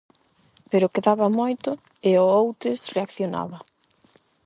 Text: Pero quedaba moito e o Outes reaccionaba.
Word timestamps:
Pero 0.71 0.93
quedaba 0.95 1.35
moito 1.41 1.69
e 2.09 2.11
o 2.23 2.25
Outes 2.39 2.79
reaccionaba. 2.95 3.57